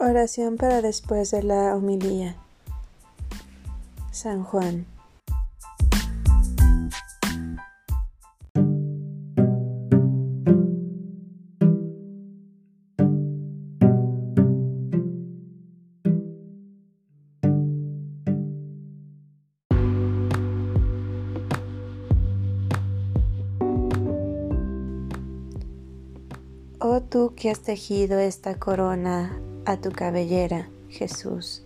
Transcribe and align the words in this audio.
Oración 0.00 0.58
para 0.58 0.80
después 0.80 1.32
de 1.32 1.42
la 1.42 1.74
homilía. 1.74 2.36
San 4.12 4.44
Juan. 4.44 4.86
Oh 26.78 27.02
tú 27.02 27.34
que 27.34 27.50
has 27.50 27.58
tejido 27.58 28.20
esta 28.20 28.60
corona 28.60 29.40
a 29.68 29.76
tu 29.76 29.90
cabellera, 29.90 30.70
Jesús. 30.88 31.62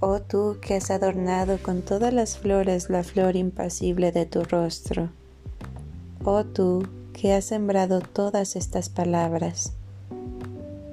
Oh 0.00 0.20
tú 0.20 0.56
que 0.60 0.74
has 0.74 0.90
adornado 0.90 1.58
con 1.62 1.82
todas 1.82 2.12
las 2.12 2.38
flores 2.38 2.90
la 2.90 3.04
flor 3.04 3.36
impasible 3.36 4.10
de 4.10 4.26
tu 4.26 4.42
rostro. 4.42 5.08
Oh 6.24 6.42
tú 6.42 6.88
que 7.12 7.34
has 7.34 7.44
sembrado 7.44 8.00
todas 8.00 8.56
estas 8.56 8.88
palabras. 8.88 9.74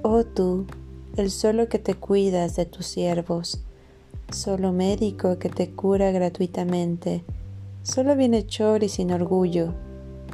Oh 0.02 0.22
tú, 0.22 0.66
el 1.16 1.32
solo 1.32 1.68
que 1.68 1.80
te 1.80 1.94
cuidas 1.94 2.54
de 2.54 2.66
tus 2.66 2.86
siervos, 2.86 3.64
solo 4.30 4.70
médico 4.70 5.40
que 5.40 5.48
te 5.48 5.72
cura 5.72 6.12
gratuitamente, 6.12 7.24
solo 7.82 8.14
bienhechor 8.14 8.84
y 8.84 8.88
sin 8.88 9.10
orgullo, 9.10 9.74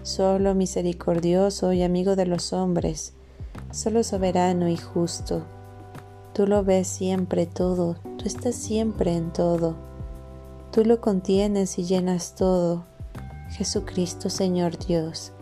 solo 0.02 0.54
misericordioso 0.54 1.72
y 1.72 1.82
amigo 1.82 2.14
de 2.14 2.26
los 2.26 2.52
hombres, 2.52 3.14
solo 3.70 4.04
soberano 4.04 4.68
y 4.68 4.76
justo 4.76 5.46
Tú 6.32 6.46
lo 6.46 6.64
ves 6.64 6.88
siempre 6.88 7.44
todo, 7.44 7.96
tú 8.16 8.24
estás 8.24 8.54
siempre 8.54 9.14
en 9.14 9.34
todo. 9.34 9.74
Tú 10.70 10.82
lo 10.82 11.02
contienes 11.02 11.78
y 11.78 11.84
llenas 11.84 12.34
todo, 12.34 12.84
Jesucristo 13.50 14.30
Señor 14.30 14.78
Dios. 14.78 15.32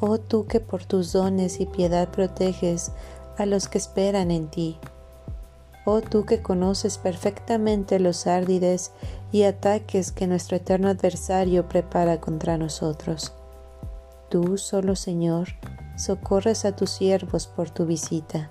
Oh 0.00 0.16
tú 0.16 0.46
que 0.46 0.60
por 0.60 0.86
tus 0.86 1.12
dones 1.12 1.60
y 1.60 1.66
piedad 1.66 2.08
proteges 2.08 2.92
a 3.36 3.44
los 3.44 3.68
que 3.68 3.76
esperan 3.76 4.30
en 4.30 4.48
ti. 4.48 4.78
Oh 5.84 6.00
tú 6.00 6.24
que 6.24 6.40
conoces 6.40 6.96
perfectamente 6.96 8.00
los 8.00 8.26
árdides 8.26 8.92
y 9.30 9.42
ataques 9.42 10.10
que 10.10 10.26
nuestro 10.26 10.56
eterno 10.56 10.88
adversario 10.88 11.68
prepara 11.68 12.18
contra 12.18 12.56
nosotros. 12.56 13.34
Tú 14.30 14.56
solo, 14.56 14.96
Señor, 14.96 15.48
socorres 15.98 16.64
a 16.64 16.74
tus 16.74 16.88
siervos 16.88 17.46
por 17.46 17.68
tu 17.68 17.84
visita. 17.84 18.50